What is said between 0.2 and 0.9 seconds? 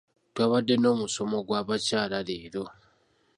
twabadde